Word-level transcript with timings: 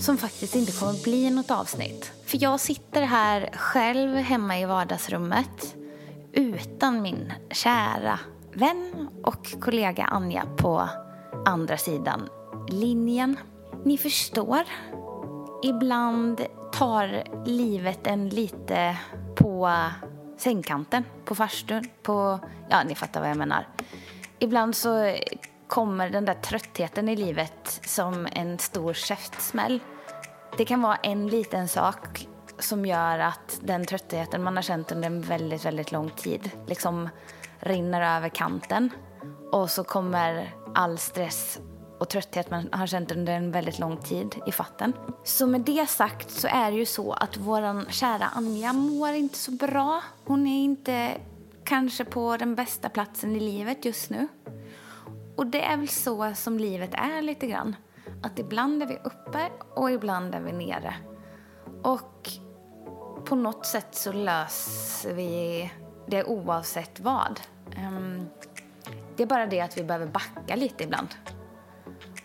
Som 0.00 0.18
faktiskt 0.18 0.54
inte 0.54 0.72
kommer 0.72 1.02
bli 1.02 1.30
något 1.30 1.50
avsnitt. 1.50 2.12
För 2.26 2.42
jag 2.42 2.60
sitter 2.60 3.02
här 3.02 3.50
själv 3.52 4.16
hemma 4.16 4.58
i 4.58 4.64
vardagsrummet 4.64 5.76
utan 6.32 7.02
min 7.02 7.32
kära 7.50 8.18
vän 8.52 9.08
och 9.22 9.60
kollega 9.60 10.04
Anja 10.04 10.46
på 10.56 10.88
andra 11.46 11.76
sidan 11.76 12.28
linjen. 12.68 13.36
Ni 13.84 13.98
förstår, 13.98 14.62
ibland 15.62 16.40
tar 16.72 17.24
livet 17.46 18.06
en 18.06 18.28
lite 18.28 18.96
på 19.34 19.70
sängkanten, 20.38 21.04
på 21.24 21.34
farstun, 21.34 21.88
på... 22.02 22.40
Ja, 22.68 22.82
ni 22.84 22.94
fattar 22.94 23.20
vad 23.20 23.30
jag 23.30 23.36
menar. 23.36 23.68
Ibland 24.38 24.76
så 24.76 25.16
kommer 25.68 26.10
den 26.10 26.24
där 26.24 26.34
tröttheten 26.34 27.08
i 27.08 27.16
livet 27.16 27.80
som 27.86 28.28
en 28.32 28.58
stor 28.58 28.92
käftsmäll. 28.92 29.80
Det 30.56 30.64
kan 30.64 30.82
vara 30.82 30.96
en 30.96 31.28
liten 31.28 31.68
sak 31.68 32.28
som 32.58 32.86
gör 32.86 33.18
att 33.18 33.60
den 33.62 33.86
tröttheten 33.86 34.42
man 34.42 34.56
har 34.56 34.62
känt 34.62 34.92
under 34.92 35.06
en 35.06 35.20
väldigt, 35.20 35.64
väldigt 35.64 35.92
lång 35.92 36.10
tid 36.10 36.50
liksom 36.66 37.08
rinner 37.58 38.16
över 38.16 38.28
kanten. 38.28 38.90
Och 39.52 39.70
så 39.70 39.84
kommer 39.84 40.54
all 40.74 40.98
stress 40.98 41.60
och 41.98 42.08
trötthet 42.08 42.50
man 42.50 42.68
har 42.72 42.86
känt 42.86 43.12
under 43.12 43.32
en 43.32 43.52
väldigt 43.52 43.78
lång 43.78 43.96
tid 43.96 44.36
i 44.46 44.52
fatten. 44.52 44.92
Så 45.24 45.46
med 45.46 45.60
det 45.60 45.86
sagt 45.86 46.30
så 46.30 46.48
är 46.48 46.70
det 46.70 46.76
ju 46.76 46.86
så 46.86 47.12
att 47.12 47.36
vår 47.36 47.90
kära 47.90 48.24
Anja 48.34 48.72
mår 48.72 49.08
inte 49.08 49.38
så 49.38 49.50
bra. 49.50 50.02
Hon 50.24 50.46
är 50.46 50.64
inte 50.64 51.10
kanske 51.64 52.04
på 52.04 52.36
den 52.36 52.54
bästa 52.54 52.88
platsen 52.88 53.36
i 53.36 53.40
livet 53.40 53.84
just 53.84 54.10
nu. 54.10 54.28
Och 55.36 55.46
det 55.46 55.64
är 55.64 55.76
väl 55.76 55.88
så 55.88 56.34
som 56.34 56.58
livet 56.58 56.94
är 56.94 57.22
lite 57.22 57.46
grann. 57.46 57.76
Att 58.22 58.38
ibland 58.38 58.82
är 58.82 58.86
vi 58.86 58.96
uppe 59.04 59.50
och 59.74 59.90
ibland 59.90 60.34
är 60.34 60.40
vi 60.40 60.52
nere. 60.52 60.94
Och 61.82 62.30
på 63.24 63.34
något 63.34 63.66
sätt 63.66 63.94
så 63.94 64.12
löser 64.12 65.14
vi 65.14 65.70
det 66.06 66.24
oavsett 66.24 67.00
vad. 67.00 67.40
Ehm, 67.76 68.26
det 69.16 69.22
är 69.22 69.26
bara 69.26 69.46
det 69.46 69.60
att 69.60 69.78
vi 69.78 69.84
behöver 69.84 70.06
backa 70.06 70.56
lite 70.56 70.84
ibland. 70.84 71.08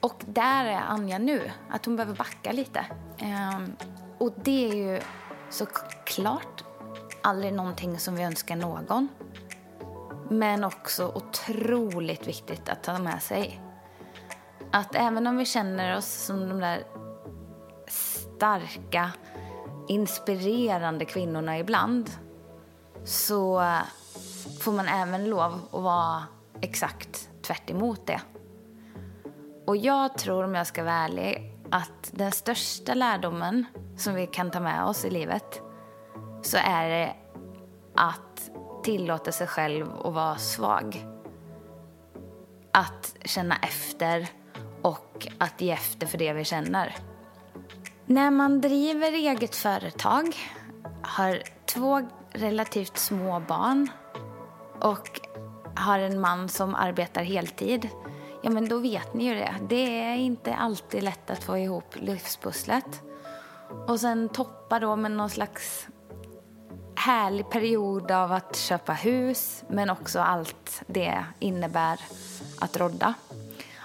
Och 0.00 0.22
där 0.26 0.64
är 0.64 0.80
Anja 0.80 1.18
nu, 1.18 1.50
att 1.70 1.84
hon 1.84 1.96
behöver 1.96 2.16
backa 2.16 2.52
lite. 2.52 2.86
Ehm, 3.18 3.76
och 4.18 4.32
det 4.44 4.70
är 4.70 4.74
ju 4.74 5.00
såklart 5.50 6.64
aldrig 7.22 7.52
någonting 7.52 7.98
som 7.98 8.14
vi 8.14 8.22
önskar 8.22 8.56
någon. 8.56 9.08
Men 10.28 10.64
också 10.64 11.12
otroligt 11.14 12.26
viktigt 12.26 12.68
att 12.68 12.82
ta 12.82 12.98
med 12.98 13.22
sig. 13.22 13.60
Att 14.72 14.94
även 14.94 15.26
om 15.26 15.36
vi 15.36 15.44
känner 15.44 15.96
oss 15.96 16.06
som 16.06 16.48
de 16.48 16.60
där 16.60 16.84
starka, 17.88 19.10
inspirerande 19.88 21.04
kvinnorna 21.04 21.58
ibland 21.58 22.10
så 23.04 23.62
får 24.60 24.72
man 24.72 24.88
även 24.88 25.30
lov 25.30 25.60
att 25.72 25.82
vara 25.82 26.22
exakt 26.60 27.28
tvärt 27.42 27.70
emot 27.70 28.06
det. 28.06 28.20
Och 29.66 29.76
jag 29.76 30.18
tror, 30.18 30.44
om 30.44 30.54
jag 30.54 30.66
ska 30.66 30.84
vara 30.84 30.94
ärlig, 30.94 31.54
att 31.70 32.10
den 32.12 32.32
största 32.32 32.94
lärdomen 32.94 33.66
som 33.96 34.14
vi 34.14 34.26
kan 34.26 34.50
ta 34.50 34.60
med 34.60 34.84
oss 34.84 35.04
i 35.04 35.10
livet 35.10 35.62
så 36.42 36.56
är 36.60 36.88
det 36.88 37.14
att 37.94 38.50
tillåta 38.82 39.32
sig 39.32 39.46
själv 39.46 39.86
att 40.04 40.14
vara 40.14 40.36
svag. 40.36 41.06
Att 42.72 43.16
känna 43.24 43.56
efter 43.56 44.28
och 44.82 45.28
att 45.38 45.60
ge 45.60 45.70
efter 45.70 46.06
för 46.06 46.18
det 46.18 46.32
vi 46.32 46.44
känner. 46.44 46.96
När 48.06 48.30
man 48.30 48.60
driver 48.60 49.12
eget 49.12 49.54
företag, 49.54 50.36
har 51.02 51.42
två 51.66 52.08
relativt 52.32 52.98
små 52.98 53.40
barn 53.40 53.88
och 54.80 55.20
har 55.74 55.98
en 55.98 56.20
man 56.20 56.48
som 56.48 56.74
arbetar 56.74 57.22
heltid 57.22 57.88
ja 58.42 58.50
men 58.50 58.68
då 58.68 58.78
vet 58.78 59.14
ni 59.14 59.24
ju 59.24 59.34
det. 59.34 59.54
Det 59.68 60.00
är 60.00 60.16
inte 60.16 60.54
alltid 60.54 61.02
lätt 61.02 61.30
att 61.30 61.44
få 61.44 61.58
ihop 61.58 61.94
livspusslet. 61.94 63.02
Och 63.86 64.00
sen 64.00 64.28
toppa 64.28 64.78
då 64.78 64.96
med 64.96 65.10
någon 65.10 65.30
slags 65.30 65.88
härlig 66.98 67.50
period 67.50 68.10
av 68.10 68.32
att 68.32 68.56
köpa 68.56 68.92
hus 68.92 69.64
men 69.68 69.90
också 69.90 70.20
allt 70.20 70.82
det 70.86 71.24
innebär 71.38 72.00
att 72.60 72.76
rodda. 72.76 73.14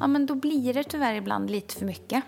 Ja, 0.00 0.06
men 0.06 0.26
då 0.26 0.34
blir 0.34 0.74
det 0.74 0.84
tyvärr 0.84 1.14
ibland 1.14 1.50
lite 1.50 1.74
för 1.74 1.84
mycket. 1.86 2.24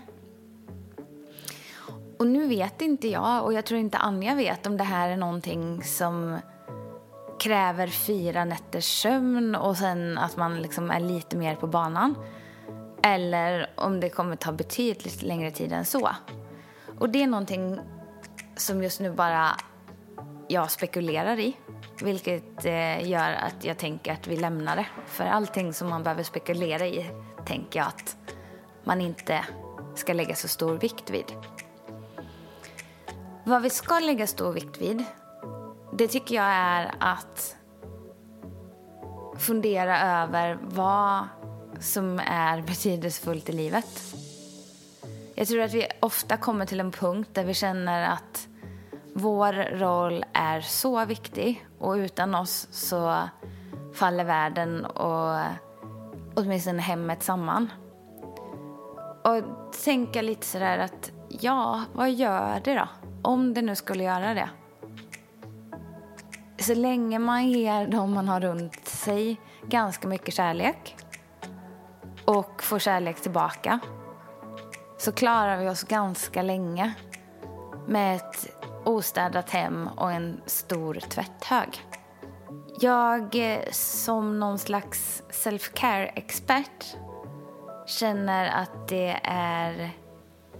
Och 2.18 2.26
nu 2.26 2.46
vet 2.46 2.82
inte 2.82 3.08
jag, 3.08 3.44
och 3.44 3.52
jag 3.52 3.64
tror 3.64 3.80
inte 3.80 3.98
Anja 3.98 4.34
vet 4.34 4.66
om 4.66 4.76
det 4.76 4.84
här 4.84 5.08
är 5.08 5.16
någonting 5.16 5.82
som 5.84 6.38
kräver 7.40 7.86
fyra 7.86 8.44
nätters 8.44 9.02
sömn 9.02 9.54
och 9.54 9.76
sen 9.76 10.18
att 10.18 10.36
man 10.36 10.62
liksom 10.62 10.90
är 10.90 11.00
lite 11.00 11.36
mer 11.36 11.54
på 11.56 11.66
banan. 11.66 12.14
Eller 13.02 13.70
om 13.74 14.00
det 14.00 14.08
kommer 14.08 14.36
ta 14.36 14.52
betydligt 14.52 15.22
längre 15.22 15.50
tid 15.50 15.72
än 15.72 15.84
så. 15.84 16.10
Och 16.98 17.10
det 17.10 17.22
är 17.22 17.26
någonting 17.26 17.78
som 18.56 18.82
just 18.82 19.00
nu 19.00 19.10
bara 19.10 19.56
jag 20.48 20.70
spekulerar 20.70 21.38
i. 21.38 21.56
Vilket 22.02 22.64
eh, 22.64 23.08
gör 23.08 23.32
att 23.32 23.64
jag 23.64 23.78
tänker 23.78 24.12
att 24.12 24.26
vi 24.26 24.36
lämnar 24.36 24.76
det. 24.76 24.86
För 25.06 25.24
allting 25.24 25.72
som 25.72 25.88
man 25.88 26.02
behöver 26.02 26.22
spekulera 26.22 26.86
i 26.86 27.10
tänker 27.46 27.78
jag 27.78 27.88
att 27.88 28.16
man 28.84 29.00
inte 29.00 29.44
ska 29.94 30.12
lägga 30.12 30.34
så 30.34 30.48
stor 30.48 30.78
vikt 30.78 31.10
vid. 31.10 31.32
Vad 33.44 33.62
vi 33.62 33.70
ska 33.70 33.98
lägga 33.98 34.26
stor 34.26 34.52
vikt 34.52 34.80
vid 34.80 35.04
det 35.92 36.08
tycker 36.08 36.34
jag 36.34 36.44
är 36.44 36.94
att 37.00 37.56
fundera 39.38 40.22
över 40.22 40.58
vad 40.62 41.28
som 41.80 42.20
är 42.26 42.62
betydelsefullt 42.62 43.48
i 43.48 43.52
livet. 43.52 44.16
Jag 45.34 45.48
tror 45.48 45.60
att 45.60 45.74
vi 45.74 45.86
ofta 46.00 46.36
kommer 46.36 46.66
till 46.66 46.80
en 46.80 46.92
punkt 46.92 47.30
där 47.32 47.44
vi 47.44 47.54
känner 47.54 48.08
att 48.08 48.48
vår 49.18 49.78
roll 49.78 50.24
är 50.32 50.60
så 50.60 51.04
viktig 51.04 51.66
och 51.78 51.92
utan 51.92 52.34
oss 52.34 52.68
så 52.70 53.28
faller 53.94 54.24
världen 54.24 54.84
och 54.84 55.40
åtminstone 56.34 56.82
hemmet 56.82 57.22
samman. 57.22 57.72
Och 59.24 59.72
tänka 59.84 60.22
lite 60.22 60.46
sådär 60.46 60.78
att 60.78 61.12
ja, 61.28 61.82
vad 61.92 62.10
gör 62.10 62.60
det 62.64 62.74
då? 62.74 62.88
Om 63.22 63.54
det 63.54 63.62
nu 63.62 63.74
skulle 63.74 64.04
göra 64.04 64.34
det 64.34 64.48
så 66.58 66.74
länge 66.74 67.18
man 67.18 67.48
ger 67.48 67.86
dem 67.86 68.12
man 68.12 68.28
har 68.28 68.40
runt 68.40 68.86
sig 68.86 69.40
ganska 69.68 70.08
mycket 70.08 70.34
kärlek 70.34 70.96
och 72.24 72.62
får 72.62 72.78
kärlek 72.78 73.20
tillbaka 73.20 73.80
så 74.98 75.12
klarar 75.12 75.56
vi 75.56 75.68
oss 75.68 75.82
ganska 75.82 76.42
länge 76.42 76.94
med 77.86 78.16
ett 78.16 78.55
ostädat 78.86 79.50
hem 79.50 79.88
och 79.96 80.12
en 80.12 80.40
stor 80.46 80.94
tvätthög. 80.94 81.84
Jag 82.80 83.52
eh, 83.52 83.70
som 83.72 84.40
någon 84.40 84.58
slags 84.58 85.22
self-care-expert 85.30 86.96
känner 87.86 88.62
att 88.62 88.88
det 88.88 89.20
är 89.24 89.90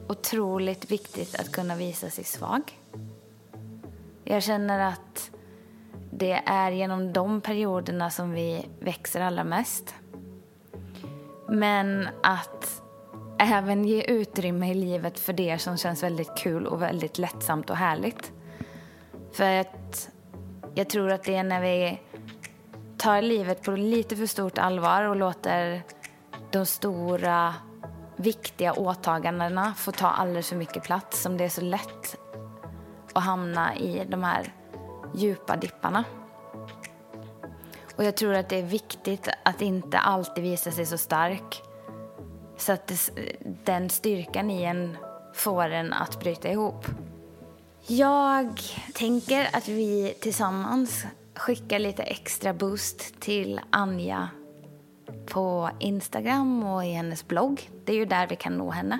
otroligt 0.08 0.90
viktigt 0.90 1.40
att 1.40 1.52
kunna 1.52 1.76
visa 1.76 2.10
sig 2.10 2.24
svag. 2.24 2.62
Jag 4.24 4.42
känner 4.42 4.78
att 4.78 5.30
det 6.10 6.42
är 6.46 6.70
genom 6.70 7.12
de 7.12 7.40
perioderna 7.40 8.10
som 8.10 8.32
vi 8.32 8.68
växer 8.80 9.20
allra 9.20 9.44
mest. 9.44 9.94
Men 11.48 12.08
att 12.22 12.82
även 13.38 13.84
ge 13.84 14.02
utrymme 14.02 14.70
i 14.70 14.74
livet 14.74 15.18
för 15.18 15.32
det 15.32 15.58
som 15.58 15.76
känns 15.76 16.02
väldigt 16.02 16.36
kul 16.36 16.66
och 16.66 16.82
väldigt 16.82 17.18
lättsamt 17.18 17.70
och 17.70 17.76
härligt. 17.76 18.32
För 19.32 19.60
att 19.60 20.10
jag 20.74 20.88
tror 20.88 21.12
att 21.12 21.24
det 21.24 21.34
är 21.34 21.44
när 21.44 21.60
vi 21.60 22.00
tar 22.96 23.22
livet 23.22 23.62
på 23.62 23.70
lite 23.70 24.16
för 24.16 24.26
stort 24.26 24.58
allvar 24.58 25.02
och 25.02 25.16
låter 25.16 25.82
de 26.50 26.66
stora, 26.66 27.54
viktiga 28.16 28.72
åtagandena 28.72 29.74
få 29.74 29.92
ta 29.92 30.06
alldeles 30.06 30.48
för 30.48 30.56
mycket 30.56 30.82
plats 30.82 31.22
som 31.22 31.36
det 31.36 31.44
är 31.44 31.48
så 31.48 31.60
lätt 31.60 32.16
att 33.12 33.24
hamna 33.24 33.76
i 33.76 34.04
de 34.08 34.24
här 34.24 34.52
djupa 35.14 35.56
dipparna. 35.56 36.04
Och 37.96 38.04
jag 38.04 38.16
tror 38.16 38.34
att 38.34 38.48
det 38.48 38.58
är 38.58 38.62
viktigt 38.62 39.28
att 39.42 39.62
inte 39.62 39.98
alltid 39.98 40.44
visa 40.44 40.70
sig 40.70 40.86
så 40.86 40.98
stark 40.98 41.62
så 42.66 42.72
att 42.72 42.86
det, 42.86 43.10
den 43.64 43.90
styrkan 43.90 44.50
i 44.50 44.62
en 44.62 44.96
får 45.34 45.70
en 45.70 45.92
att 45.92 46.20
bryta 46.20 46.48
ihop. 46.48 46.86
Jag 47.86 48.60
tänker 48.94 49.48
att 49.52 49.68
vi 49.68 50.14
tillsammans 50.20 51.06
skickar 51.34 51.78
lite 51.78 52.02
extra 52.02 52.54
boost 52.54 53.20
till 53.20 53.60
Anja 53.70 54.28
på 55.26 55.70
Instagram 55.78 56.64
och 56.64 56.84
i 56.84 56.90
hennes 56.90 57.28
blogg. 57.28 57.70
Det 57.84 57.92
är 57.92 57.96
ju 57.96 58.04
där 58.04 58.26
vi 58.26 58.36
kan 58.36 58.56
nå 58.56 58.70
henne. 58.70 58.98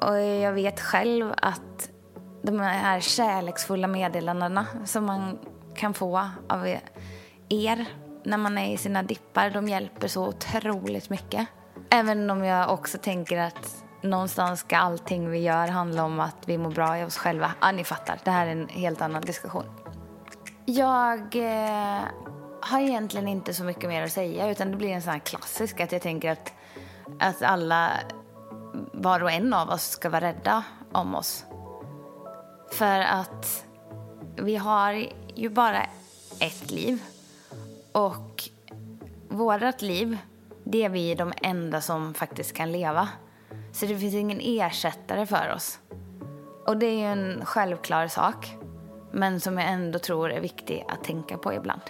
Och 0.00 0.20
jag 0.20 0.52
vet 0.52 0.80
själv 0.80 1.32
att 1.36 1.90
de 2.42 2.60
här 2.60 3.00
kärleksfulla 3.00 3.86
meddelandena 3.86 4.66
som 4.84 5.04
man 5.04 5.38
kan 5.74 5.94
få 5.94 6.30
av 6.48 6.68
er 7.48 7.86
när 8.24 8.38
man 8.38 8.58
är 8.58 8.74
i 8.74 8.76
sina 8.76 9.02
dippar, 9.02 9.50
de 9.50 9.68
hjälper 9.68 10.08
så 10.08 10.28
otroligt 10.28 11.10
mycket. 11.10 11.48
Även 11.94 12.30
om 12.30 12.44
jag 12.44 12.70
också 12.70 12.98
tänker 12.98 13.38
att 13.38 13.84
någonstans 14.00 14.60
ska 14.60 14.76
allting 14.76 15.30
vi 15.30 15.38
gör 15.38 15.68
handla 15.68 16.04
om 16.04 16.20
att 16.20 16.36
vi 16.46 16.58
mår 16.58 16.70
bra 16.70 16.98
i 16.98 17.04
oss 17.04 17.16
själva. 17.16 17.52
Ja, 17.60 17.72
ni 17.72 17.84
fattar. 17.84 18.18
Det 18.24 18.30
här 18.30 18.46
är 18.46 18.50
en 18.50 18.68
helt 18.68 19.02
annan 19.02 19.22
diskussion. 19.22 19.64
Jag 20.64 21.36
eh, 21.36 22.00
har 22.60 22.80
egentligen 22.80 23.28
inte 23.28 23.54
så 23.54 23.64
mycket 23.64 23.88
mer 23.88 24.02
att 24.02 24.12
säga 24.12 24.50
utan 24.50 24.70
det 24.70 24.76
blir 24.76 24.88
en 24.88 25.02
sån 25.02 25.12
här 25.12 25.18
klassisk 25.18 25.80
att 25.80 25.92
jag 25.92 26.02
tänker 26.02 26.30
att, 26.30 26.52
att 27.20 27.42
alla, 27.42 27.90
var 28.92 29.22
och 29.22 29.30
en 29.30 29.54
av 29.54 29.68
oss 29.68 29.88
ska 29.88 30.10
vara 30.10 30.20
rädda 30.20 30.62
om 30.92 31.14
oss. 31.14 31.44
För 32.72 33.00
att 33.00 33.64
vi 34.36 34.56
har 34.56 35.06
ju 35.34 35.48
bara 35.48 35.86
ett 36.40 36.70
liv 36.70 37.02
och 37.92 38.48
vårt 39.28 39.82
liv, 39.82 40.18
det 40.64 40.84
är 40.84 40.88
vi 40.88 41.14
de 41.14 41.32
enda 41.42 41.80
som 41.80 42.14
faktiskt 42.14 42.52
kan 42.52 42.72
leva. 42.72 43.08
Så 43.72 43.86
det 43.86 43.98
finns 43.98 44.14
ingen 44.14 44.40
ersättare 44.42 45.26
för 45.26 45.52
oss. 45.54 45.78
Och 46.66 46.76
det 46.76 46.86
är 46.86 46.98
ju 46.98 47.04
en 47.04 47.44
självklar 47.44 48.08
sak, 48.08 48.56
men 49.12 49.40
som 49.40 49.58
jag 49.58 49.70
ändå 49.70 49.98
tror 49.98 50.32
är 50.32 50.40
viktig 50.40 50.84
att 50.88 51.04
tänka 51.04 51.38
på 51.38 51.52
ibland. 51.54 51.82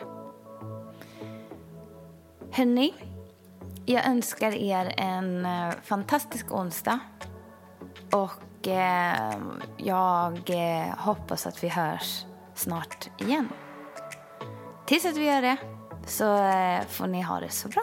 Hörni, 2.51 2.95
jag 3.87 4.07
önskar 4.07 4.53
er 4.53 4.95
en 4.97 5.47
eh, 5.47 5.71
fantastisk 5.83 6.53
onsdag. 6.53 6.99
Och 8.13 8.69
eh, 8.69 9.35
jag 9.77 10.51
eh, 10.51 10.97
hoppas 10.99 11.47
att 11.47 11.65
vi 11.65 11.69
hörs 11.69 12.25
snart 12.55 13.11
igen. 13.19 13.49
Tills 14.87 15.05
att 15.05 15.17
vi 15.17 15.27
gör 15.27 15.43
det 15.43 15.57
så 16.07 16.37
eh, 16.37 16.81
får 16.89 17.07
ni 17.07 17.23
ha 17.23 17.41
det 17.41 17.49
så 17.49 17.69
bra. 17.69 17.83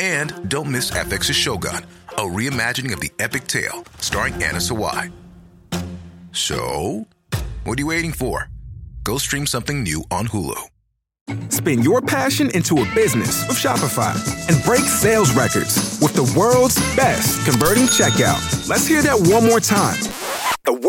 And 0.00 0.48
don't 0.48 0.72
miss 0.72 0.90
FX's 0.92 1.36
Shogun, 1.36 1.84
a 2.08 2.22
reimagining 2.22 2.94
of 2.94 3.00
the 3.00 3.12
epic 3.18 3.46
tale, 3.46 3.84
starring 3.98 4.32
Anna 4.42 4.56
Sawai. 4.58 5.12
So, 6.32 7.06
what 7.64 7.78
are 7.78 7.82
you 7.82 7.88
waiting 7.88 8.12
for? 8.12 8.48
Go 9.04 9.18
stream 9.18 9.44
something 9.46 9.82
new 9.82 10.02
on 10.10 10.28
Hulu. 10.28 11.50
Spin 11.50 11.82
your 11.82 12.00
passion 12.00 12.50
into 12.54 12.78
a 12.78 12.94
business 12.94 13.46
with 13.46 13.58
Shopify 13.58 14.16
and 14.48 14.64
break 14.64 14.80
sales 14.80 15.32
records 15.34 15.98
with 16.00 16.14
the 16.14 16.24
world's 16.38 16.78
best 16.96 17.44
converting 17.44 17.84
checkout. 17.84 18.40
Let's 18.70 18.86
hear 18.86 19.02
that 19.02 19.20
one 19.20 19.44
more 19.44 19.60
time. 19.60 20.00